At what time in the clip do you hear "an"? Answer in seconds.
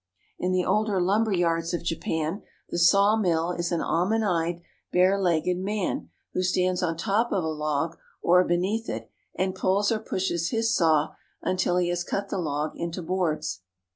3.71-3.81